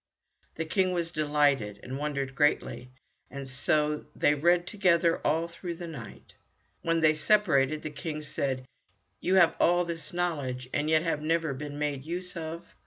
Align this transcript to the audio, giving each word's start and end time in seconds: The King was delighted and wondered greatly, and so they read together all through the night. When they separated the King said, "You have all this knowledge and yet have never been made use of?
The 0.55 0.65
King 0.65 0.93
was 0.93 1.11
delighted 1.11 1.79
and 1.83 1.95
wondered 1.99 2.33
greatly, 2.33 2.89
and 3.29 3.47
so 3.47 4.07
they 4.15 4.33
read 4.33 4.65
together 4.65 5.19
all 5.23 5.47
through 5.47 5.75
the 5.75 5.85
night. 5.85 6.33
When 6.81 7.01
they 7.01 7.13
separated 7.13 7.83
the 7.83 7.91
King 7.91 8.23
said, 8.23 8.65
"You 9.19 9.35
have 9.35 9.55
all 9.59 9.85
this 9.85 10.11
knowledge 10.11 10.67
and 10.73 10.89
yet 10.89 11.03
have 11.03 11.21
never 11.21 11.53
been 11.53 11.77
made 11.77 12.03
use 12.03 12.35
of? 12.35 12.73